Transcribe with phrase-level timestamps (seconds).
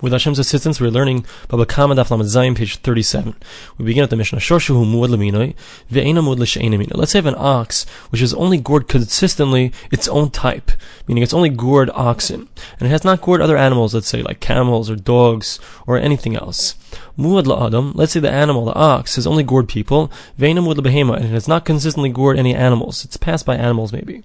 [0.00, 3.34] With Hashem's assistance, we're learning Baba Kama Daf Lamed Zayin, page 37.
[3.78, 4.38] We begin at the Mishnah.
[4.38, 5.56] Shorshuhu muad leminoi,
[5.90, 10.70] ve'ena muad Let's have an ox, which is only gored consistently its own type,
[11.08, 12.48] meaning it's only gored oxen,
[12.78, 16.36] and it has not gored other animals, let's say like camels or dogs or anything
[16.36, 16.76] else.
[17.18, 20.78] Muad la'adam, let's say the animal, the ox, has only gored people, ve'ena muad
[21.16, 23.04] and it has not consistently gored any animals.
[23.04, 24.22] It's passed by animals maybe.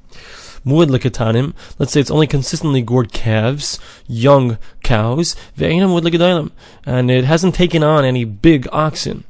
[0.65, 1.53] Muad.
[1.79, 5.35] Let's say it's only consistently gored calves, young cows.
[5.57, 6.51] Ve'enam muad
[6.85, 9.23] and it hasn't taken on any big oxen.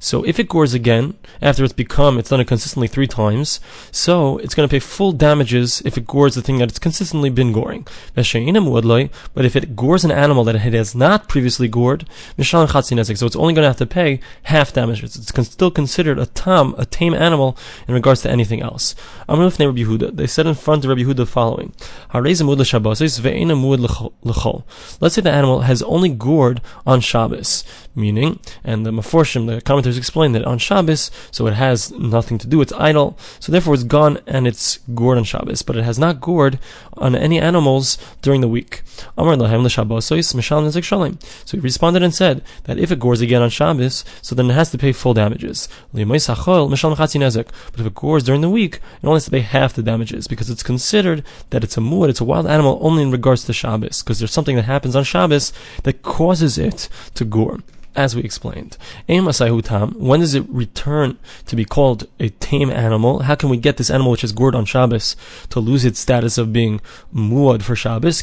[0.00, 3.60] So if it gores again, after it's become, it's done it consistently three times,
[3.92, 7.30] so it's going to pay full damages if it gores the thing that it's consistently
[7.30, 7.86] been goring.
[8.14, 12.08] But if it gores an animal that it has not previously gored,
[12.42, 15.14] so it's only going to have to pay half damages.
[15.14, 18.96] It's still considered a tam, a tame animal, in regards to anything else.
[19.28, 21.72] They said in front of Rabbi Yehuda the following.
[25.00, 27.64] Let's say the animal has only gored on Shabbos
[28.16, 32.60] and the Meforshim, the commentators explain that on Shabbos, so it has nothing to do,
[32.60, 36.20] it's idle, so therefore it's gone and it's gored on Shabbos, but it has not
[36.20, 36.58] gored
[36.96, 38.82] on any animals during the week.
[39.16, 39.24] So
[41.56, 44.70] he responded and said that if it gores again on Shabbos, so then it has
[44.70, 45.68] to pay full damages.
[45.92, 50.26] But if it gores during the week, it only has to pay half the damages,
[50.26, 53.52] because it's considered that it's a muad, it's a wild animal only in regards to
[53.52, 55.52] Shabbos, because there's something that happens on Shabbos
[55.84, 57.60] that causes it to gore
[57.98, 58.76] as we explained.
[59.06, 63.20] When does it return to be called a tame animal?
[63.24, 65.16] How can we get this animal which is gored on Shabbos
[65.50, 66.80] to lose its status of being
[67.12, 68.22] muad for Shabbos?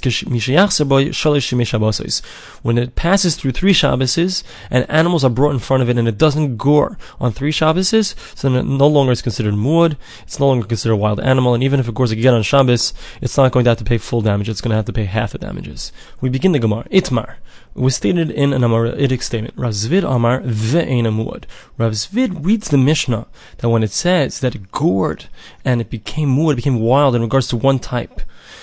[2.62, 6.08] When it passes through three Shabboses and animals are brought in front of it and
[6.08, 10.40] it doesn't gore on three Shabboses, so then it no longer is considered muad, it's
[10.40, 13.36] no longer considered a wild animal, and even if it gores again on Shabbos, it's
[13.36, 15.34] not going to have to pay full damage, it's going to have to pay half
[15.34, 15.92] the damages.
[16.22, 16.86] We begin the Gemara.
[16.90, 17.36] Itmar
[17.76, 19.54] was stated in an Amaritic statement.
[19.58, 21.44] Rav Zvid Amar amuad.
[21.78, 25.25] Rav Zvid reads the Mishnah that when it says that it gored
[25.66, 28.22] and it became muad, it became wild in regards to one type.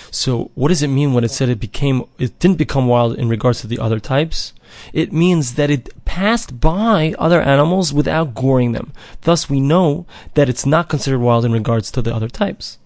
[0.09, 3.29] So what does it mean when it said it became, it didn't become wild in
[3.29, 4.53] regards to the other types?
[4.91, 8.93] It means that it passed by other animals without goring them.
[9.21, 12.79] Thus we know that it's not considered wild in regards to the other types.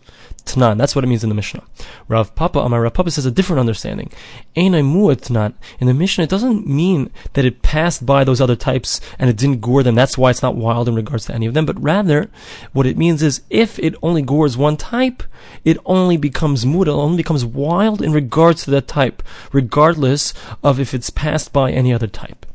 [0.48, 0.78] Tnan.
[0.78, 1.64] That's what it means in the Mishnah.
[2.08, 4.12] Rav Papa Amar Rav Papa says a different understanding.
[4.56, 5.54] Einai Tnan.
[5.80, 9.38] In the Mishnah, it doesn't mean that it passed by those other types and it
[9.38, 9.96] didn't gore them.
[9.96, 11.66] That's why it's not wild in regards to any of them.
[11.66, 12.32] But rather,
[12.74, 15.22] what it means is if it only gores one type,
[15.64, 19.22] it only becomes muad, it only becomes wild in regards to that type,
[19.52, 20.34] regardless
[20.64, 22.47] of if it's passed by any other type.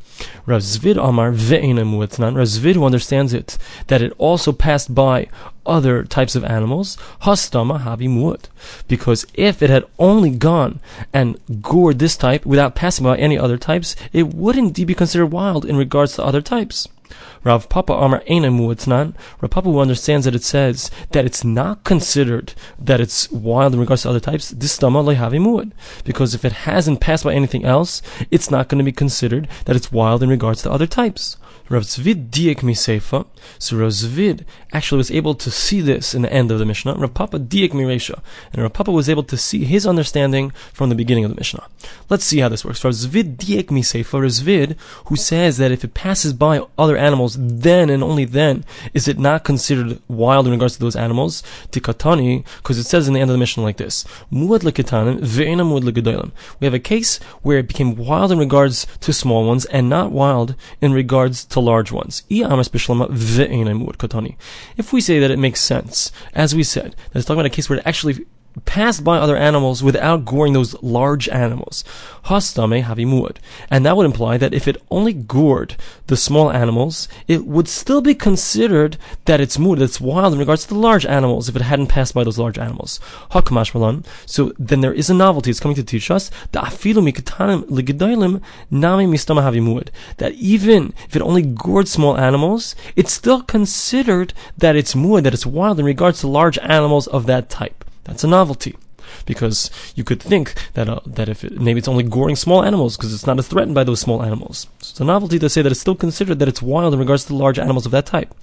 [0.46, 2.36] Rav Zvid Amar ve'ena muetnan.
[2.36, 5.28] Rav Zvid who understands it that it also passed by
[5.64, 6.96] other types of animals.
[7.22, 8.44] Hastama habi muad.
[8.88, 10.80] Because if it had only gone
[11.12, 15.26] and gored this type without passing by any other types, it would indeed be considered
[15.26, 16.88] wild in regards to other types.
[17.44, 19.14] Rav Papa Amar It's not.
[19.40, 23.80] Rav Papa who understands that it says that it's not considered that it's wild in
[23.80, 25.72] regards to other types, this muad.
[26.04, 29.76] Because if it hasn't passed by anything else, it's not going to be considered that
[29.76, 31.36] it's wild in regards to other types.
[31.68, 33.26] Rav Zvid diek miseifa.
[33.58, 36.94] So Rav Zvid actually was able to see this in the end of the Mishnah.
[36.94, 38.20] Rav Papa diek miresha.
[38.52, 41.66] And Rav Papa was able to see his understanding from the beginning of the Mishnah.
[42.10, 42.84] Let's see how this works.
[42.84, 44.20] Rav Zvid diek miseifa.
[44.20, 44.76] Rav Zvid,
[45.06, 49.18] who says that if it passes by other animals, then and only then is it
[49.18, 51.42] not considered wild in regards to those animals.
[51.70, 54.04] Tikatani, because it says in the end of the Mishnah like this.
[54.30, 54.48] We
[56.66, 60.54] have a case where it became wild in regards to small ones and not wild
[60.80, 62.22] in regards to large ones.
[62.28, 62.48] If
[64.92, 67.68] we say that it makes sense, as we said, that it's talking about a case
[67.68, 68.26] where it actually
[68.64, 71.84] passed by other animals without goring those large animals.
[72.26, 73.36] Hastame havimud.
[73.70, 75.76] And that would imply that if it only gored
[76.06, 80.38] the small animals, it would still be considered that it's muad, that it's wild in
[80.38, 83.00] regards to the large animals if it hadn't passed by those large animals.
[83.30, 84.04] Hakamash malan.
[84.26, 85.50] So then there is a novelty.
[85.50, 86.72] It's coming to teach us that
[90.34, 95.46] even if it only gored small animals, it's still considered that it's muad, that it's
[95.46, 97.84] wild in regards to large animals of that type.
[98.04, 98.76] That's a novelty.
[99.26, 102.96] Because you could think that uh, that if it, maybe it's only goring small animals
[102.96, 104.68] because it's not as threatened by those small animals.
[104.78, 107.24] So it's a novelty to say that it's still considered that it's wild in regards
[107.24, 108.34] to the large animals of that type.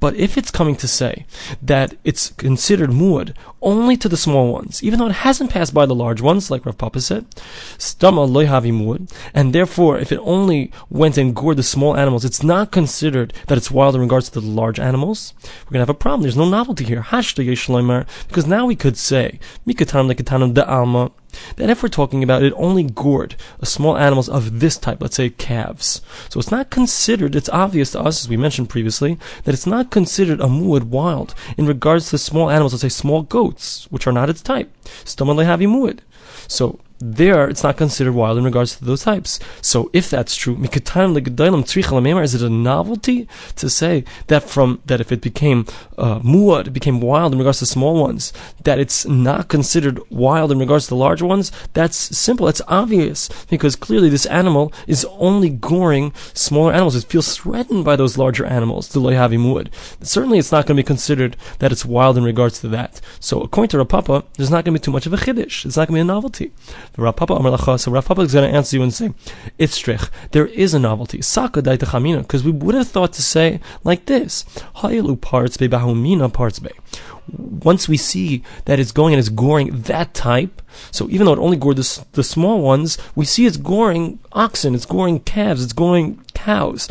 [0.00, 1.24] But if it's coming to say
[1.62, 5.86] that it's considered muad only to the small ones, even though it hasn't passed by
[5.86, 7.30] the large ones, like Rav Papa said.
[7.78, 12.42] Stama loy havimud, and therefore, if it only went and gored the small animals, it's
[12.42, 15.34] not considered that it's wild in regards to the large animals.
[15.66, 16.22] We're gonna have a problem.
[16.22, 17.04] There's no novelty here.
[17.10, 21.12] Because now we could say, Mikatanam lekatanam de alma,
[21.56, 25.30] that if we're talking about it only gored small animals of this type, let's say
[25.30, 26.02] calves.
[26.28, 29.90] So it's not considered, it's obvious to us, as we mentioned previously, that it's not
[29.90, 34.12] considered a muad wild in regards to small animals, let's say small goats, which are
[34.12, 34.70] not its type.
[35.04, 36.00] Muad.
[36.48, 39.40] So there it's not considered wild in regards to those types.
[39.62, 45.20] So if that's true, is it a novelty to say that from that if it
[45.20, 45.66] became
[45.98, 48.32] uh, muad, it became wild in regards to small ones,
[48.64, 51.50] that it's not considered wild in regards to the large ones?
[51.72, 52.46] That's simple.
[52.46, 56.96] That's obvious because clearly this animal is only goring smaller animals.
[56.96, 58.88] It feels threatened by those larger animals.
[58.88, 59.68] The loyhavi muad.
[60.04, 63.00] Certainly, it's not going to be considered that it's wild in regards to that.
[63.20, 65.64] So according to Rav Papa, there's not going to be too much of a chiddush.
[65.64, 66.52] It's not going to be a novelty.
[66.96, 69.12] Rav Papa so Rav Papa is going to answer you and say,
[69.58, 70.10] it's strich.
[70.32, 71.22] There is a novelty.
[71.22, 74.44] Saka daita chamina, because we would have thought to say like this,
[74.76, 76.70] Ha'ilu parts be bahumina parts be.
[77.32, 80.60] Once we see that it's going and it's goring that type,
[80.90, 84.74] so even though it only gored the, the small ones, we see it's goring oxen,
[84.74, 86.88] it's goring calves, it's goring cows.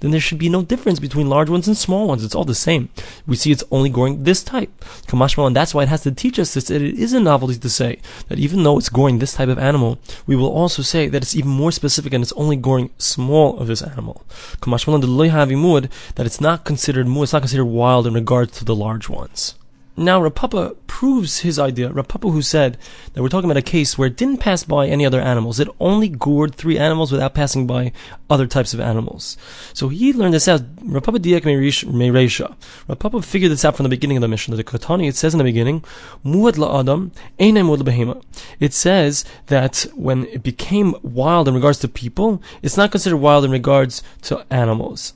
[0.00, 2.24] Then there should be no difference between large ones and small ones.
[2.24, 2.88] It's all the same.
[3.26, 4.70] We see it's only goring this type.
[5.12, 7.68] And that's why it has to teach us this, that it is a novelty to
[7.68, 7.98] say
[8.28, 11.36] that even though it's goring this type of animal, we will also say that it's
[11.36, 14.22] even more specific and it's only goring small of this animal.
[14.60, 19.54] That it's not considered it's not considered wild in regards to the large ones.
[19.98, 21.90] Now, Rav Papa proves his idea.
[21.90, 22.76] Rav Papa, who said
[23.14, 25.68] that we're talking about a case where it didn't pass by any other animals, it
[25.80, 27.92] only gored three animals without passing by
[28.28, 29.38] other types of animals.
[29.72, 30.60] So he learned this out.
[30.82, 32.54] Rav Papa Diak Meresha.
[32.88, 34.56] Rav Papa figured this out from the beginning of the Mishnah.
[34.56, 35.82] The Katani, it says in the beginning,
[36.24, 38.22] Muad la'adam, muad behema.
[38.60, 43.46] It says that when it became wild in regards to people, it's not considered wild
[43.46, 45.14] in regards to animals.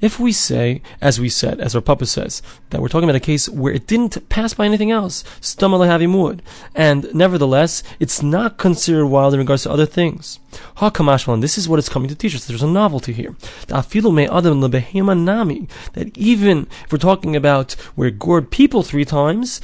[0.00, 3.20] If we say, as we said, as our Papa says, that we're talking about a
[3.20, 5.24] case where it didn't pass by anything else,
[6.74, 10.38] and nevertheless, it's not considered wild in regards to other things.
[10.80, 12.46] and this is what it's coming to teach us.
[12.46, 13.36] There's a novelty here.
[13.68, 13.86] That
[16.16, 19.60] even if we're talking about where gored people three times,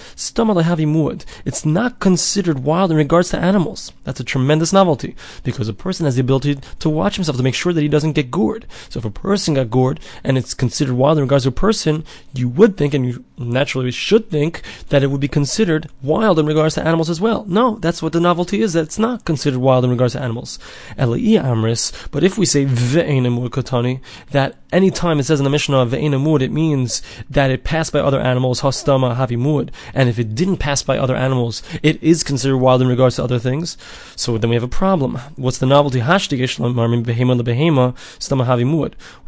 [1.45, 3.93] it's not considered wild in regards to animals.
[4.05, 7.55] That's a tremendous novelty, because a person has the ability to watch himself to make
[7.55, 8.67] sure that he doesn't get gored.
[8.89, 12.05] So if a person got gored and it's considered wild in regards to a person,
[12.33, 16.47] you would think, and you naturally should think, that it would be considered wild in
[16.47, 17.45] regards to animals as well.
[17.47, 20.59] No, that's what the novelty is, that it's not considered wild in regards to animals.
[20.97, 24.01] amris, but if we say kotani,
[24.31, 27.93] that any time it says in the Mishnah of ve'enamud, it means that it passed
[27.93, 32.23] by other animals, hastama havimud, and if it didn't pass by other animals, it is
[32.23, 33.77] considered wild in regards to other things.
[34.17, 35.19] So then we have a problem.
[35.37, 36.01] What's the novelty?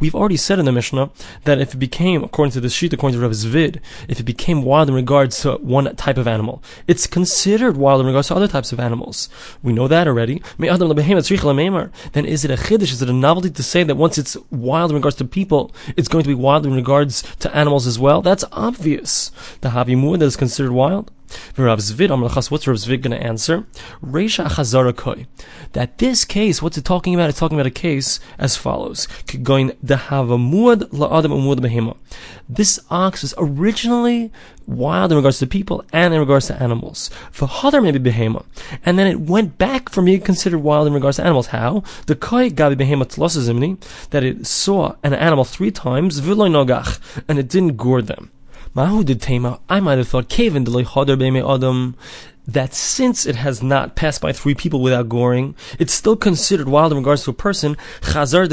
[0.01, 1.11] We've already said in the Mishnah
[1.45, 4.63] that if it became, according to the sheet, according to Rav Zvid, if it became
[4.63, 8.49] wild in regards to one type of animal, it's considered wild in regards to other
[8.49, 9.29] types of animals.
[9.63, 10.43] We know that already.
[10.59, 12.93] Then is it a chiddush?
[12.93, 16.09] Is it a novelty to say that once it's wild in regards to people, it's
[16.09, 18.23] going to be wild in regards to animals as well?
[18.23, 19.31] That's obvious.
[19.61, 21.11] The havimur that is considered wild.
[21.57, 23.67] What's Rav Zvid going to answer?
[24.03, 25.27] Reisha Chazara Koi.
[25.73, 27.29] That this case, what's it talking about?
[27.31, 29.09] It's talking about a case as follows.
[32.49, 34.33] This ox was originally
[34.67, 37.11] wild in regards to people and in regards to animals.
[37.31, 38.45] For Hadar maybe Behema.
[38.85, 41.49] And then it went back from being considered wild in regards to animals.
[41.49, 41.83] How?
[42.07, 43.07] The Koi Gabi Behema
[44.11, 48.31] that it saw an animal three times, Viloy Nogach, and it didn't gore them.
[48.77, 51.97] Mahu did Tema, I might have thought, Kevin the Hadar Beme Adam,
[52.47, 56.93] that since it has not passed by three people without goring, it's still considered wild
[56.93, 57.77] in regards to a person.
[58.03, 58.47] Chazar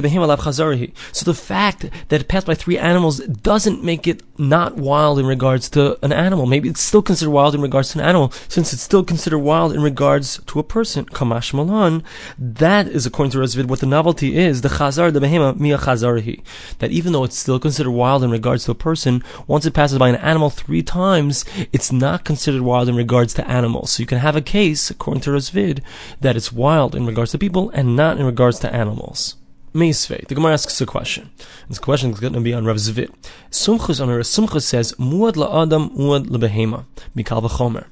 [1.12, 5.26] So the fact that it passed by three animals doesn't make it not wild in
[5.26, 6.48] regards to an animal.
[6.48, 9.74] Maybe it's still considered wild in regards to an animal, since it's still considered wild
[9.74, 11.06] in regards to a person.
[11.06, 12.04] Kamash Malan.
[12.38, 14.62] That is according to Razvid what the novelty is.
[14.62, 16.42] The Chazar the Behema Mia Chazarhi.
[16.80, 20.00] That even though it's still considered wild in regards to a person, once it passes
[20.00, 23.92] by an animal three times, it's not considered wild in regards to animals animals.
[23.92, 25.82] So you can have a case, according to Razvid,
[26.22, 29.36] that it's wild in regards to people and not in regards to animals.
[29.74, 30.28] Meisvei.
[30.28, 31.32] The Gemara asks a question.
[31.68, 33.10] This question is going to be on Rav Zvid.
[33.50, 36.86] Sumchus on Rav Sumchus says, Muad la Adam, muad lebehema,
[37.16, 37.86] mikal v'chomer.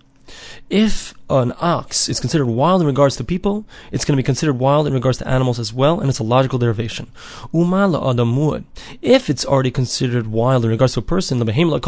[0.71, 4.57] If an ox is considered wild in regards to people, it's going to be considered
[4.57, 7.11] wild in regards to animals as well, and it's a logical derivation.
[7.53, 8.63] Umala adamud.
[9.01, 11.83] If it's already considered wild in regards to a person, the behemoth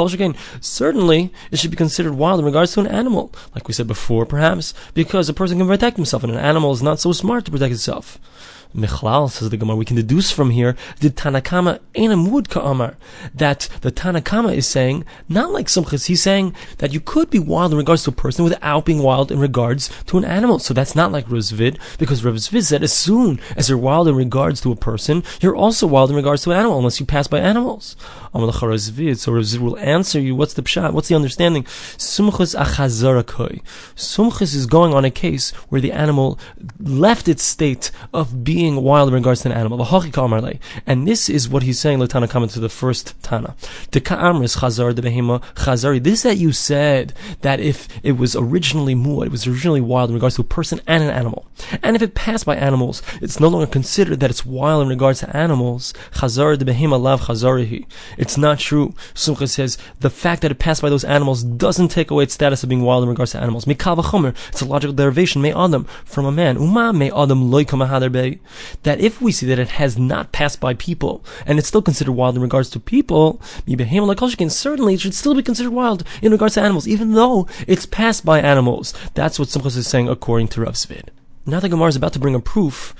[0.59, 4.25] certainly it should be considered wild in regards to an animal, like we said before,
[4.25, 7.51] perhaps, because a person can protect himself, and an animal is not so smart to
[7.51, 8.19] protect itself.
[8.75, 12.95] Michlal, says the Gemara, we can deduce from here, the Tanakama Enamud Ka'amar,
[13.33, 17.71] that the Tanakama is saying, not like Sumchis, he's saying that you could be wild
[17.71, 20.59] in regards to a person without being wild in regards to an animal.
[20.59, 24.61] So that's not like Ravzvid, because Ravzvid said as soon as you're wild in regards
[24.61, 27.39] to a person, you're also wild in regards to an animal, unless you pass by
[27.39, 27.95] animals.
[28.33, 31.63] So Ravzvid will answer you, what's the pshat, what's the understanding?
[31.63, 33.61] Sumchis achazarakoi.
[33.95, 36.39] Sumchis is going on a case where the animal
[36.79, 39.85] left its state of being being wild in regards to an animal.
[40.87, 43.55] And this is what he's saying, Latana coming to the first Tana.
[43.91, 44.03] This
[46.23, 50.35] that you said that if it was originally muad, it was originally wild in regards
[50.35, 51.45] to a person and an animal.
[51.81, 55.19] And if it passed by animals, it's no longer considered that it's wild in regards
[55.19, 55.93] to animals.
[56.13, 56.37] It's
[58.37, 58.93] not true.
[59.13, 62.63] Sumcha says the fact that it passed by those animals doesn't take away its status
[62.63, 63.65] of being wild in regards to animals.
[63.67, 66.55] It's a logical derivation, may adam, from a man.
[66.61, 67.51] Uma may adam
[68.83, 72.13] that if we see that it has not passed by people and it's still considered
[72.13, 73.41] wild in regards to people,
[74.49, 78.25] certainly it should still be considered wild in regards to animals, even though it's passed
[78.25, 78.93] by animals.
[79.13, 81.09] That's what Sumchus is saying according to Rav Zvid.
[81.45, 82.95] Now the Gemara is about to bring a proof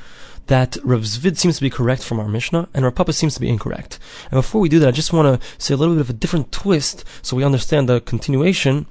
[0.48, 3.40] that Rav Zvid seems to be correct from our Mishnah, and Rav Papa seems to
[3.40, 4.00] be incorrect.
[4.26, 6.14] And before we do that, I just want to say a little bit of a
[6.14, 8.86] different twist so we understand the continuation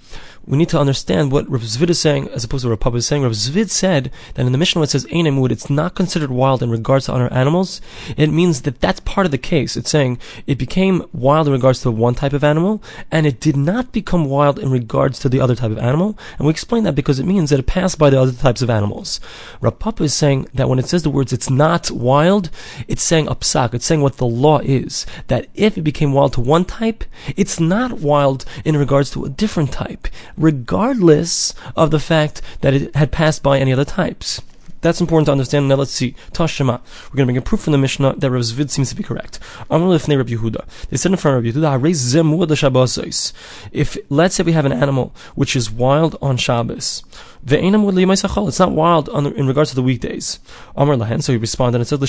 [0.47, 2.97] we need to understand what Rav Zvid is saying as opposed to what Rav Papa
[2.97, 3.23] is saying.
[3.23, 6.71] Rav Zvid said that in the Mishnah it says Einemud, it's not considered wild in
[6.71, 7.81] regards to other animals.
[8.17, 9.77] It means that that's part of the case.
[9.77, 13.57] It's saying it became wild in regards to one type of animal, and it did
[13.57, 16.19] not become wild in regards to the other type of animal.
[16.39, 18.71] And we explain that because it means that it passed by the other types of
[18.71, 19.21] animals.
[19.61, 22.51] Rav Papa is saying that when it says the words it's not wild,
[22.89, 23.37] it's saying a.
[23.53, 25.07] It's saying what the law is.
[25.29, 27.05] That if it became wild to one type,
[27.37, 32.95] it's not wild in regards to a different type regardless of the fact that it
[32.95, 34.41] had passed by any other types.
[34.83, 35.69] That's important to understand.
[35.69, 36.17] Now let's see.
[36.33, 36.81] Tashema.
[37.05, 39.05] We're going to bring a proof from the Mishnah that Rav Zvid seems to be
[39.05, 39.39] correct.
[39.71, 40.65] Amalifnei Rabbi Yehuda.
[40.91, 43.33] They said in front of Rabbi Yehuda,
[43.71, 47.05] if, let's say we have an animal which is wild on Shabbos,
[47.45, 50.39] it's not wild in regards to the weekdays.
[50.77, 52.09] So he responded and said,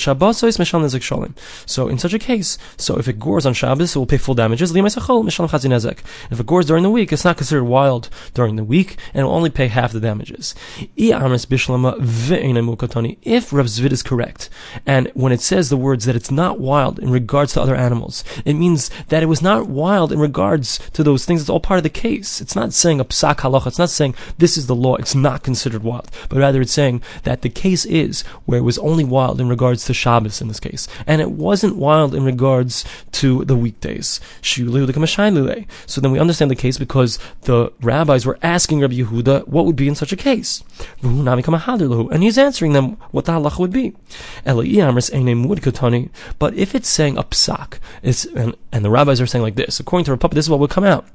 [1.66, 4.36] So in such a case, so if it gores on Shabbos, it will pay full
[4.36, 4.75] damages.
[4.75, 4.86] If
[6.40, 9.50] it gores during the week, it's not considered wild during the week, and will only
[9.50, 10.54] pay half the damages.
[10.96, 11.13] If
[13.54, 14.50] Rav Zvid is correct,
[14.86, 18.24] and when it says the words that it's not wild in regards to other animals,
[18.46, 21.42] it means that it was not wild in regards to those things.
[21.42, 22.40] It's all part of the case.
[22.42, 23.68] It's not saying a psak halacha.
[23.68, 24.96] It's not saying this is the law.
[24.96, 28.77] It's not considered wild, but rather it's saying that the case is where it was
[28.77, 32.86] only wild in regards to Shabbos in this case, and it wasn't wild in regards
[33.13, 34.20] to the weekdays.
[34.42, 34.62] So
[36.01, 39.88] then we understand the case because the rabbis were asking Rabbi Yehuda what would be
[39.88, 40.63] in such a case,
[41.01, 43.94] and he's answering them what the halacha would be.
[46.39, 49.80] But if it's saying a psak, it's, and, and the rabbis are saying like this,
[49.80, 51.06] according to Rav Papa, this is what would come out.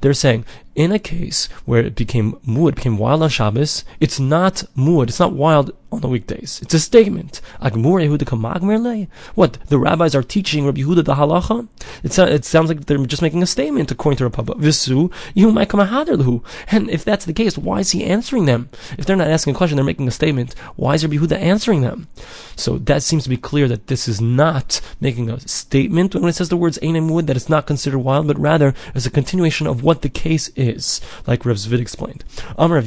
[0.00, 0.44] They're saying
[0.76, 5.18] in a case where it became muad, became wild on Shabbos, it's not muad, it's
[5.18, 6.60] not wild on the weekdays.
[6.62, 7.40] It's a statement.
[7.60, 9.52] What?
[9.68, 11.68] The rabbis are teaching Rabbi Yehuda the halacha?
[12.02, 14.54] It, it sounds like they're just making a statement according to Rabbi Papa.
[14.58, 18.68] Visu, And if that's the case, why is he answering them?
[18.98, 20.54] If they're not asking a question, they're making a statement.
[20.76, 22.08] Why is Rabbi Yehuda answering them?
[22.56, 26.34] So that seems to be clear that this is not making a statement when it
[26.34, 29.66] says the words Einem wood, that it's not considered wild, but rather as a continuation
[29.66, 32.24] of what the case is, like Rav Zvid explained.
[32.58, 32.86] Rav.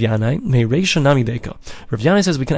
[1.92, 2.58] Rav Yanai says we can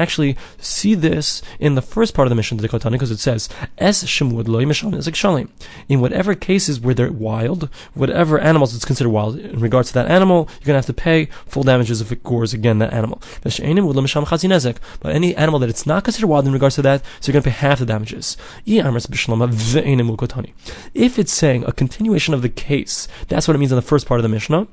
[0.60, 3.50] see this in the first part of the Mishnah to the Kotani because it says,
[3.78, 5.50] Es Shemud Loy Shalim.
[5.88, 10.10] In whatever cases where they're wild, whatever animals it's considered wild, in regards to that
[10.10, 13.22] animal, you're going to have to pay full damages if it gores again that animal.
[13.42, 17.44] But any animal that it's not considered wild in regards to that, so you're going
[17.44, 18.38] to pay half the damages.
[20.94, 24.08] If it's saying a continuation of the case, that's what it means in the first
[24.08, 24.68] part of the Mishnah.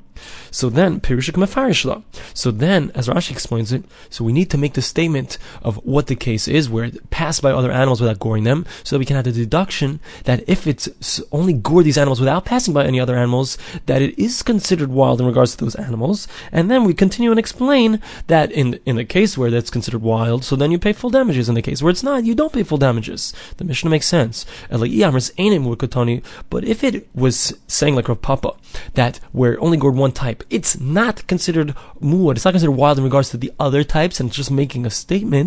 [0.50, 2.02] So then, Mefarishla.
[2.34, 6.06] So then, as Rashi explains it, so we need to make the statement of what
[6.06, 9.04] the case is, where it passed by other animals without goring them, so that we
[9.04, 10.88] can have the deduction that if it's
[11.32, 15.20] only gored these animals without passing by any other animals, that it is considered wild
[15.20, 16.28] in regards to those animals.
[16.52, 20.44] And then we continue and explain that in in the case where that's considered wild,
[20.44, 21.48] so then you pay full damages.
[21.48, 23.32] In the case where it's not, you don't pay full damages.
[23.56, 24.46] The Mishnah makes sense.
[24.70, 28.54] But if it was saying like Rav Papa
[28.94, 32.36] that we're only gored one type, it's not considered muad.
[32.36, 34.90] It's not considered wild in regards to the other types, and it's just making a
[34.90, 35.37] statement.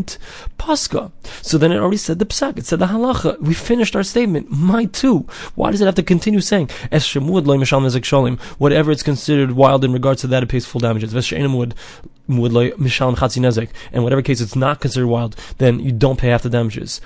[0.57, 1.11] Pascha.
[1.41, 2.57] So then it already said the psak.
[2.57, 3.39] It said the halacha.
[3.39, 4.49] We finished our statement.
[4.49, 5.25] My too.
[5.55, 6.69] Why does it have to continue saying?
[8.57, 11.13] Whatever it's considered wild in regards to that, it pays full damages.
[11.31, 12.43] And
[14.03, 17.01] whatever case it's not considered wild, then you don't pay half the damages.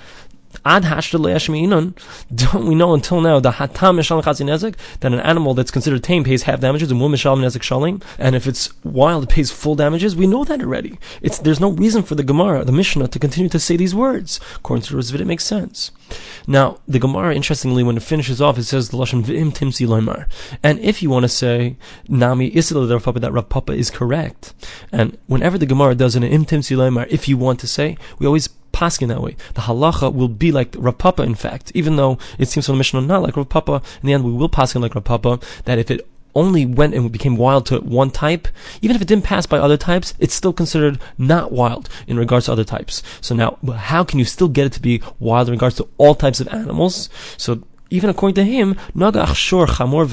[0.64, 0.82] Ad
[2.34, 6.24] don't we know until now the hatam mishal nezek that an animal that's considered tame
[6.24, 9.74] pays half damages and one mishal nezek shalim, and if it's wild it pays full
[9.74, 10.16] damages.
[10.16, 10.98] We know that already.
[11.22, 14.40] It's there's no reason for the Gemara, the Mishnah, to continue to say these words.
[14.56, 15.90] According to Rav Zvid, it makes sense.
[16.46, 20.26] Now the Gemara, interestingly, when it finishes off, it says the lashon v'im timsi loymar,
[20.62, 21.76] and if you want to say
[22.08, 24.54] nami isla Rav Papa that Rav Papa is correct,
[24.92, 28.26] and whenever the Gemara does an im timsi loymar, if you want to say, we
[28.26, 29.36] always paskin that way.
[29.54, 32.78] The halacha will be like Rav Papa, in fact, even though it seems from the
[32.78, 33.82] Mishnah not like Rav Papa.
[34.02, 37.10] In the end, we will paskin like Rav Papa that if it only went and
[37.10, 38.46] became wild to one type,
[38.82, 42.44] even if it didn't pass by other types, it's still considered not wild in regards
[42.46, 43.02] to other types.
[43.22, 46.14] So now, how can you still get it to be wild in regards to all
[46.14, 47.08] types of animals?
[47.38, 50.06] So even according to him, Nagach Shor Chamor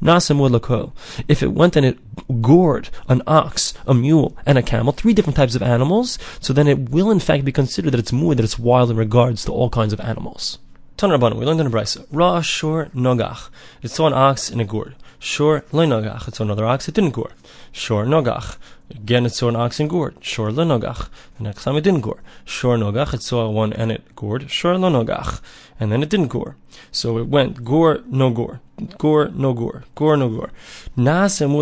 [0.00, 0.92] Lakol.
[1.28, 1.98] If it went and it
[2.42, 6.66] gored an ox, a mule, and a camel, three different types of animals, so then
[6.66, 9.52] it will in fact be considered that it's muad, that it's wild in regards to
[9.52, 10.58] all kinds of animals.
[10.96, 12.06] Tan Rabbanon, we learned in the Brisa.
[12.10, 13.50] Ra Shor Nogach.
[13.82, 14.96] It saw an ox in a gourd.
[15.18, 16.28] Shor Lo Nogach.
[16.28, 17.32] It saw another ox, it didn't gore.
[17.72, 18.56] Shor Nogach.
[18.90, 20.16] Again, it saw an ox and gourd.
[20.22, 21.10] Shor lenogach.
[21.36, 22.22] The next time it didn't gore.
[22.46, 23.12] Shor nogach.
[23.12, 24.50] It saw one and it gored.
[24.50, 25.40] Shor lenogach.
[25.78, 26.56] And then it didn't gore.
[26.90, 28.60] So it went gore, no gore.
[28.96, 29.84] Gore, no gore.
[29.94, 30.50] Gore, no gore.
[30.96, 31.52] Nas and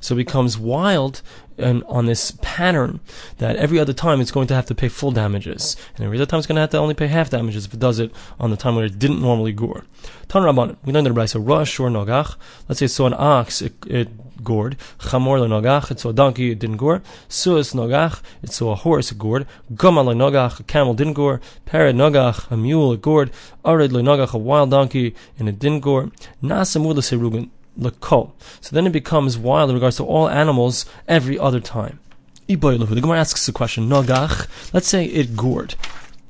[0.00, 1.22] So it becomes wild
[1.60, 3.00] and on this pattern
[3.38, 6.26] that every other time it's going to have to pay full damages, and every other
[6.26, 8.50] time it's going to have to only pay half damages if it does it on
[8.50, 9.84] the time where it didn't normally gore.
[10.28, 12.36] Tan Rabbanan, we learned in the Brisa, Rosh or Nogach.
[12.68, 14.08] Let's say so an ox it, it
[14.44, 17.02] gored, Chamor Nogach, it saw a donkey, it didn't gore.
[17.28, 19.46] Suas Nogach, it saw a horse, it gored.
[19.72, 21.40] Gamal Nogach, a camel didn't gore.
[21.66, 23.30] Parrot Nogach, a mule, it gored.
[23.64, 26.10] Arid Nogach, a wild donkey, and it didn't gore.
[26.42, 28.32] Nasamula Serugan, lakol.
[28.60, 31.98] So then it becomes wild in regards to all animals every other time.
[32.46, 33.88] The Gemara asks a question.
[33.88, 35.76] Nogach, let's say it gored.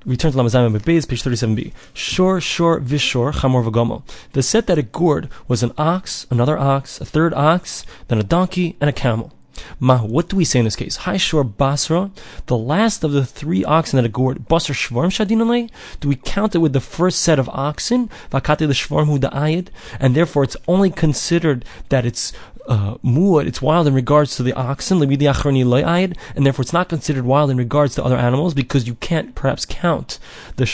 [0.05, 1.73] Return to Lamed Zayin Beis, page 37b.
[1.93, 4.03] Shor, shor, vishor, chamor v'gomo.
[4.33, 8.23] The set that it gored was an ox, another ox, a third ox, then a
[8.23, 9.33] donkey, and a camel.
[9.79, 10.97] Ma, what do we say in this case?
[10.97, 12.11] Hi Shor Basra,
[12.47, 15.71] the last of the three oxen that are gored, Basar Shvarm Shadinale?
[16.01, 18.11] Do we count it with the first set of oxen?
[18.31, 19.69] Vakate the Shvarm Hu Ayid?
[19.99, 22.33] And therefore it's only considered that it's
[22.67, 27.51] uh, muad, it's wild in regards to the oxen, and therefore it's not considered wild
[27.51, 30.19] in regards to other animals because you can't perhaps count
[30.57, 30.67] the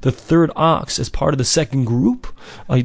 [0.00, 2.26] the third ox, as part of the second group.
[2.68, 2.78] Or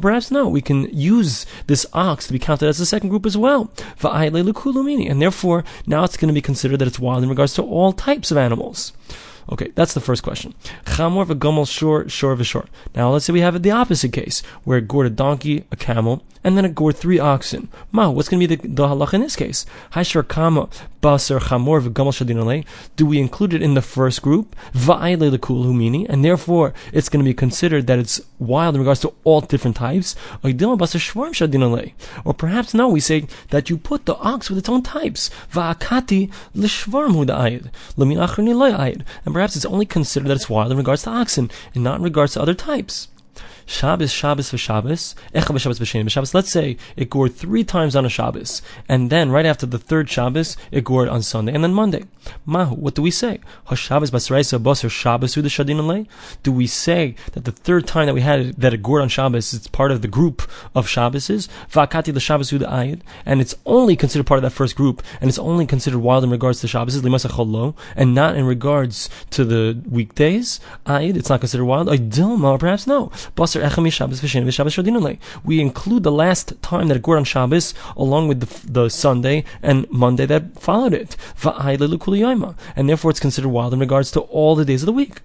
[0.00, 3.36] perhaps no, we can use this ox to be counted as the second group as
[3.36, 3.70] well.
[4.02, 7.92] And therefore, now it's going to be considered that it's wild in regards to all
[7.92, 8.92] types of animals.
[9.48, 10.54] Okay, that's the first question.
[10.84, 12.66] Chamor v'gomel shor, shor v'shor.
[12.94, 16.22] Now let's say we have the opposite case, where it gored a donkey, a camel,
[16.42, 17.68] and then it gored three oxen.
[17.92, 19.66] Ma, what's going to be the, the halach in this case?
[19.92, 20.68] Haishar kama
[21.00, 22.64] baser chamor shadinale.
[22.96, 24.56] Do we include it in the first group?
[24.74, 29.40] Humini, and therefore it's going to be considered that it's wild in regards to all
[29.40, 30.16] different types.
[30.42, 35.30] Or perhaps no, we say that you put the ox with its own types.
[35.52, 37.70] Va'akati l'shvarm hu da'ayid.
[37.96, 39.04] L'min lo'ayid.
[39.24, 42.02] And perhaps it's only considered that it's wild in regards to oxen and not in
[42.02, 43.08] regards to other types.
[43.70, 46.34] Shabbos, Shabbos for Shabbos, Echa b'Shabbos b'Sheni b'Shabbos.
[46.34, 50.10] Let's say it gored three times on a Shabbos, and then right after the third
[50.10, 52.02] Shabbos, it gored on Sunday and then Monday.
[52.44, 53.38] Mahu, what do we say?
[53.68, 56.06] HaShabbos Shabbos the
[56.42, 59.08] Do we say that the third time that we had it, that it gored on
[59.08, 60.42] Shabbos, it's part of the group
[60.74, 65.28] of Shabboses, V'akati the Ayid, and it's only considered part of that first group, and
[65.28, 69.80] it's only considered wild in regards to Shabbos, Limasa and not in regards to the
[69.88, 73.12] weekdays, Ayid, it's not considered wild, Dilma, perhaps no.
[73.60, 79.44] Basar we include the last time that gored on Shabbos along with the, the Sunday
[79.62, 81.16] and Monday that followed it.
[82.76, 85.20] And therefore it's considered wild in regards to all the days of the week.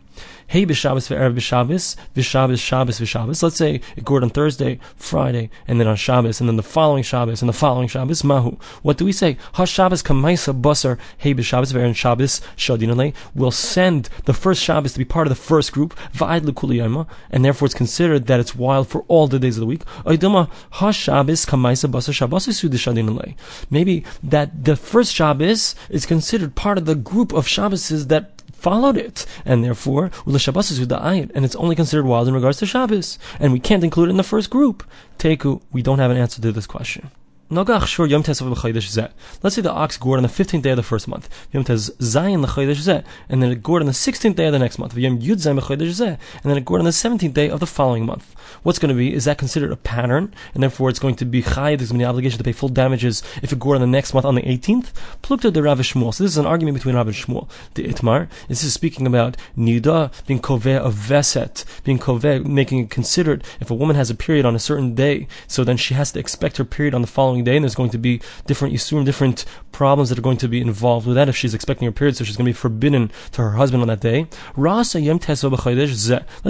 [0.47, 3.41] Hey b'Shabbos ve'erev b'Shabbos, v'Shabbos, Shabbos, v'Shabbos.
[3.41, 7.03] Let's say it gored on Thursday, Friday, and then on Shabbos, and then the following
[7.03, 8.57] Shabbos, and the following Shabbos, Mahu.
[8.83, 9.37] What do we say?
[9.53, 13.13] Ha Shabbos kamaisa basar, hey b'Shabbos ve'erev Shabbos, shadinale.
[13.33, 17.43] We'll send the first Shabbos to be part of the first group, va'id l'kuli and
[17.43, 19.83] therefore it's considered that it's wild for all the days of the week.
[20.05, 23.35] Oiduma ha Shabbos kamaisa basar Shabbos shadinale.
[23.69, 28.34] Maybe that the first Shabbos is considered part of the group of Shabbos that
[28.65, 32.27] followed it, and therefore the Shabbos is with the ayat, and it's only considered wild
[32.27, 34.83] in regards to Shabbos, and we can't include it in the first group.
[35.19, 37.11] Teku, we don't have an answer to this question.
[37.47, 41.29] Let's say the ox gored on the 15th day of the first month.
[41.53, 44.95] And then it gored on the 16th day of the next month.
[44.95, 48.35] And then it gored on the 17th day of the following month.
[48.63, 50.33] What's going to be, is that considered a pattern?
[50.55, 52.51] And therefore it's going to be chayed, there's going to be the obligation to pay
[52.51, 54.91] full damages if it gored on the next month on the 18th?
[55.21, 56.15] Plukta de Rav Shmuel.
[56.15, 57.47] So this is an argument between Rav and Shmuel.
[57.75, 62.89] The Itmar, this is speaking about nida being koveh of veset, being koveh, making it
[62.89, 66.11] considered if a woman has a period on a certain day, so then she has
[66.13, 68.73] to expect her period on the following following day, and there's going to be different
[68.73, 71.91] yisurim, different problems that are going to be involved with that if she's expecting her
[71.91, 74.27] period, so she's going to be forbidden to her husband on that day.
[74.55, 74.89] Let's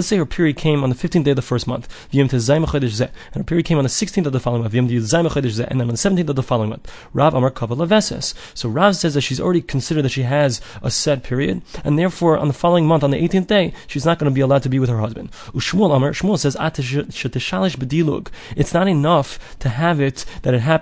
[0.06, 2.38] say her period came on the 15th day of the first month, and her
[3.44, 6.36] period came on the 16th of the following month, and then on the 17th of
[6.36, 6.92] the following month.
[7.12, 7.52] Rav Amar.
[8.54, 12.38] So Rav says that she's already considered that she has a set period, and therefore
[12.38, 14.68] on the following month, on the 18th day, she's not going to be allowed to
[14.68, 15.32] be with her husband.
[15.32, 16.56] Shmuel says,
[18.56, 20.75] It's not enough to have it that it happens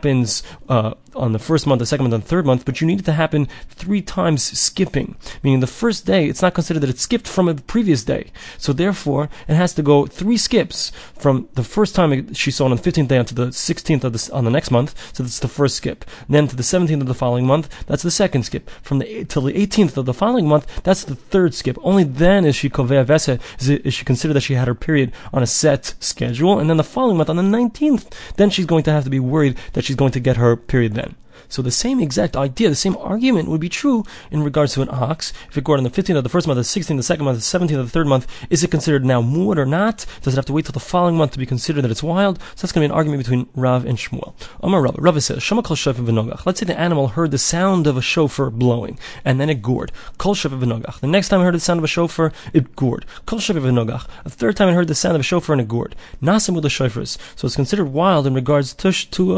[0.68, 3.00] uh, on the first month, the second month, and the third month, but you need
[3.00, 5.16] it to happen three times skipping.
[5.42, 8.32] Meaning the first day, it's not considered that it skipped from a previous day.
[8.58, 12.70] So therefore, it has to go three skips from the first time she saw it
[12.70, 14.94] on the 15th day onto the 16th of the, on the next month.
[15.14, 16.04] So that's the first skip.
[16.28, 18.68] Then to the 17th of the following month, that's the second skip.
[18.82, 21.78] From the till the 18th of the following month, that's the third skip.
[21.82, 25.12] Only then is she kovea vese, is, is she considered that she had her period
[25.32, 26.58] on a set schedule.
[26.58, 29.20] And then the following month, on the 19th, then she's going to have to be
[29.20, 31.14] worried that she's going to get her period then.
[31.54, 34.88] So the same exact idea, the same argument would be true in regards to an
[34.90, 35.32] ox.
[35.48, 37.26] If it gored on the 15th of the first month, the 16th, of the second
[37.26, 40.04] month, the 17th of the third month, is it considered now muad or not?
[40.22, 42.40] Does it have to wait till the following month to be considered that it's wild?
[42.56, 44.34] So that's going to be an argument between Rav and Shmuel.
[44.64, 46.44] Omar Rav, Rav says, v'nogach.
[46.44, 49.92] Let's say the animal heard the sound of a shofar blowing, and then it gored.
[50.18, 50.98] Kol v'nogach.
[50.98, 53.06] The next time it heard the sound of a shofar, it gored.
[53.26, 54.08] Kol v'nogach.
[54.24, 55.94] A third time it heard the sound of a shofar and it gored.
[56.20, 57.16] Nasim with the shofars.
[57.36, 58.88] So it's considered wild in regards to,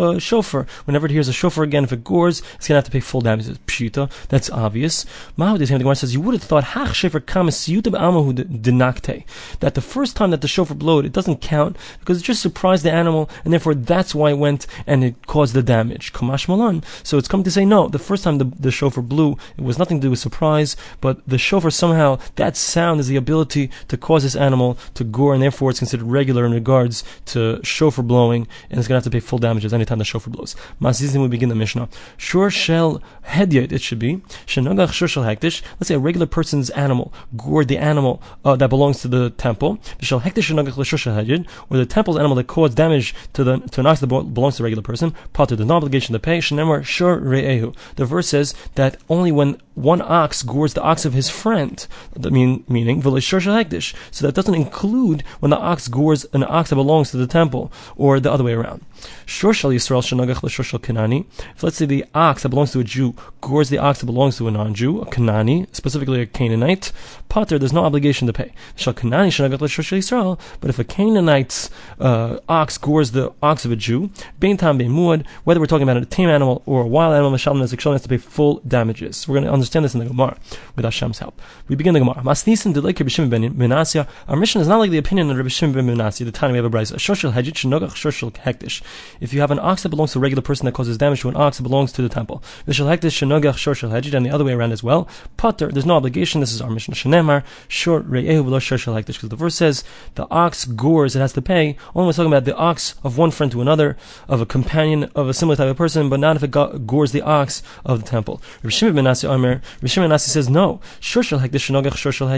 [0.03, 0.67] a shofar.
[0.87, 3.01] Whenever it hears a shofar again, if it gores, it's going to have to pay
[3.01, 3.59] full damages.
[3.67, 5.05] Pshita, that's obvious.
[5.37, 7.21] Mahmoud the Gemara says, you would have thought, Hach Shefer
[9.61, 12.85] that the first time that the shofar blowed, it doesn't count because it just surprised
[12.85, 16.13] the animal, and therefore that's why it went and it caused the damage.
[16.13, 16.83] Kamash Malan.
[17.03, 19.79] So it's come to say, no, the first time the, the shofar blew, it was
[19.79, 23.97] nothing to do with surprise, but the shofar somehow, that sound is the ability to
[23.97, 28.47] cause this animal to gore, and therefore it's considered regular in regards to shofar blowing,
[28.71, 30.55] and it's going to have to pay full damages anytime the shofar blows.
[30.81, 31.86] Masizim we begin the Mishnah.
[32.17, 34.17] Shur shel hedyot, it should be.
[34.47, 35.63] Shenogach shur shel hekdesh.
[35.81, 39.79] Let's say a regular person's animal gored the animal uh, that belongs to the temple.
[40.01, 43.59] Shel hekdesh shenogach l'shur shel hedyot, or the temple's animal that caused damage to the
[43.59, 45.15] to an ox that belongs to a regular person.
[45.35, 46.39] Patur, there's no obligation to pay.
[46.39, 47.77] Shenemar shur re'ehu.
[47.97, 52.33] The verse says that only when one ox gores the ox of his friend, that
[52.33, 53.95] mean, meaning hekdesh.
[54.11, 57.71] So that doesn't include when the ox gores an ox that belongs to the temple,
[57.95, 58.85] or the other way around.
[59.27, 60.03] Shur shel Yisrael
[60.81, 61.27] Kanani.
[61.55, 64.39] If let's say the ox that belongs to a Jew gores the ox that belongs
[64.39, 66.91] to a non-Jew, a Kanani, specifically a Canaanite,
[67.29, 68.53] Patur, there's no obligation to pay.
[68.75, 74.11] Shal Kanani Yisrael, but if a Canaanite's uh, ox gores the ox of a Jew,
[74.39, 74.77] Bein Tam
[75.45, 77.71] whether we're talking about a tame animal or a wild animal, Shalom has
[78.03, 79.27] to pay full damages.
[79.27, 80.39] We're going to understand this in the Gemara
[80.77, 81.41] with Hashem's help.
[81.69, 82.23] We begin the Gemara.
[82.23, 84.07] Masnisin Delek Rabbi Shimon ben Menasya.
[84.29, 86.57] Our Mishnah is not like the opinion of Rabbi Shimon ben Menasya, the time we
[86.59, 86.95] have a brisa.
[86.95, 88.83] Shoshel Hedyot Shenogach Shoshel Hekdesh.
[89.21, 91.29] If you have an ox that belongs to a regular person that causes damage to
[91.29, 94.31] an ox that belongs to the temple, Vishal Hekdesh Shenogach Shor Shel Hedyot, and the
[94.31, 95.09] other way around as well.
[95.37, 96.41] Patur, there's no obligation.
[96.41, 96.95] This is our Mishnah.
[96.95, 99.83] Shenemar Shor Re'ehu V'lo Shor Shel Hekdesh, because the verse says
[100.15, 101.77] the ox gores, it has to pay.
[101.95, 103.97] Only we're talking about the ox of one friend to another,
[104.29, 107.23] of a companion of a similar type of person, but not if it gores the
[107.23, 108.41] ox of the temple.
[108.63, 110.81] Rav Shimon ben Omer, Rav Shimon ben says no.
[111.01, 112.29] Shor Shel Hekdesh Shenogach Shor Shel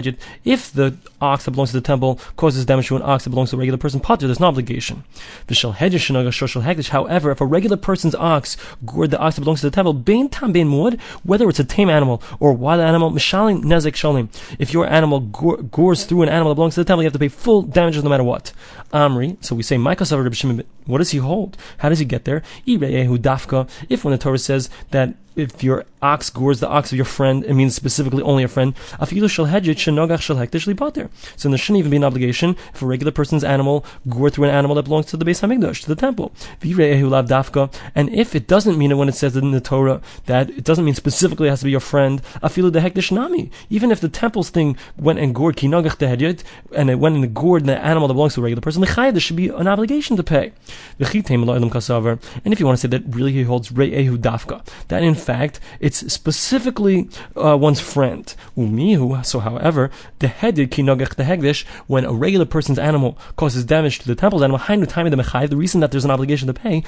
[0.43, 3.51] If the ox that belongs to the temple causes damage to an ox that belongs
[3.51, 5.03] to a regular person, Patur, there's no obligation.
[5.47, 9.41] V'shel Hedyot Shenogach Shor Shel However, if a regular person's ox gored the ox that
[9.41, 12.53] belongs to the temple, Bein Tam Bein Muad, whether it's a tame animal or a
[12.53, 14.29] wild animal, Mishalim Nezek Shalim.
[14.59, 17.19] If your animal gores through an animal that belongs to the temple, you have to
[17.19, 18.51] pay full damages no matter what.
[18.91, 19.37] Amri.
[19.43, 21.57] So we say, what does he hold?
[21.77, 22.41] How does he get there?
[22.65, 27.45] If when the Torah says that if your ox gores the ox of your friend,
[27.45, 28.73] it means specifically only a friend.
[28.99, 29.21] So there
[31.57, 34.83] shouldn't even be an obligation if a regular person's animal gore through an animal that
[34.83, 36.33] belongs to the Beis Hamikdash, to the temple.
[37.95, 40.83] And if it doesn't mean it when it says in the Torah that it doesn't
[40.83, 42.21] mean specifically it has to be your friend,
[43.69, 48.07] even if the temple's thing went and gored and it went and gored the animal
[48.07, 50.51] that belongs to a regular person, there should be an obligation to pay.
[50.99, 55.59] And if you want to say that really he holds Re'ehu Dafka, that in fact,
[55.79, 58.33] it's specifically uh, one's friend.
[58.57, 59.89] Umihu, so however,
[60.19, 64.43] the headed kinogach the hekdesh, when a regular person's animal causes damage to the temple's
[64.43, 66.83] animal, the reason that there's an obligation to pay,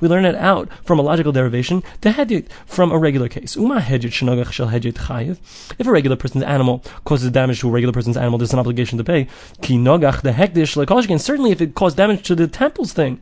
[0.00, 3.56] we learn it out from a logical derivation, the headed from a regular case.
[3.56, 8.98] If a regular person's animal causes damage to a regular person's animal, there's an obligation
[8.98, 9.28] to pay.
[9.68, 10.88] Kinogach the hekdesh, like
[11.20, 13.20] certainly if it caused damage to the temple's thing,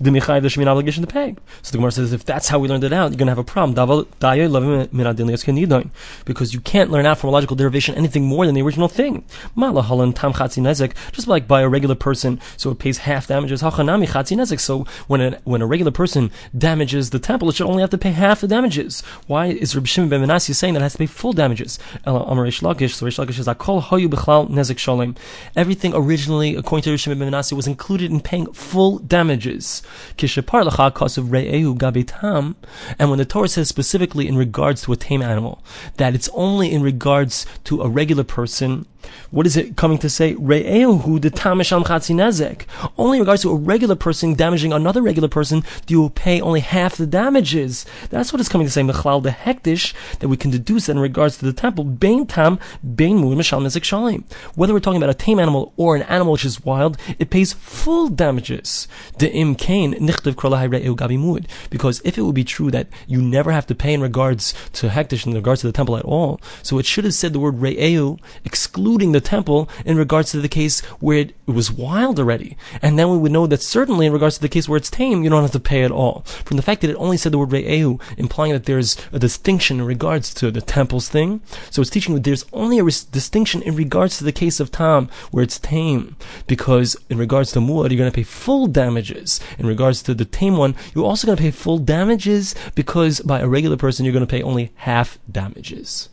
[0.00, 1.34] the Michai, there should be an obligation to pay.
[1.62, 3.38] So the Gemara says, if that's how we learned it out, you're going to have
[3.38, 3.74] a problem.
[6.24, 9.24] Because you can't learn out from a logical derivation anything more than the original thing.
[11.12, 13.60] Just like by a regular person, so it pays half damages.
[13.60, 17.98] So when a, when a regular person damages the temple, it should only have to
[17.98, 19.02] pay half the damages.
[19.26, 21.78] Why is Rabbi Shimon ben Menashe saying that it has to pay full damages?
[25.56, 29.57] Everything originally, according to Rabbi Shimon ben Menashe, was included in paying full damages.
[32.98, 35.62] And when the Torah says specifically in regards to a tame animal,
[35.96, 38.86] that it's only in regards to a regular person
[39.30, 40.34] what is it coming to say?
[40.34, 42.62] Re'ehu de tamisham nezek.
[42.96, 46.60] Only in regards to a regular person damaging another regular person, do you pay only
[46.60, 47.84] half the damages.
[48.10, 48.82] That's what it's coming to say.
[48.82, 51.84] Mechlal de hekdesh that we can deduce that in regards to the temple.
[51.84, 52.58] Bain tam,
[52.94, 54.24] bain mu mishal nezek shalim.
[54.54, 57.52] Whether we're talking about a tame animal or an animal which is wild, it pays
[57.52, 58.88] full damages.
[59.18, 61.18] De im kain nichtav krolahai re'ehu gabi.
[61.68, 64.88] Because if it would be true that you never have to pay in regards to
[64.88, 67.56] hekdesh in regards to the temple at all, so it should have said the word
[67.56, 72.56] re'ehu excluding including the temple in regards to the case where it was wild already.
[72.80, 75.22] And then we would know that certainly in regards to the case where it's tame,
[75.22, 76.22] you don't have to pay at all.
[76.46, 79.80] From the fact that it only said the word re'ehu, implying that there's a distinction
[79.80, 81.42] in regards to the temple's thing.
[81.70, 84.72] So it's teaching that there's only a res- distinction in regards to the case of
[84.72, 86.16] tam, where it's tame.
[86.46, 89.38] Because in regards to muad, you're going to pay full damages.
[89.58, 93.40] In regards to the tame one, you're also going to pay full damages because by
[93.40, 96.08] a regular person, you're going to pay only half damages.